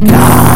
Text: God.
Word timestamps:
God. 0.00 0.49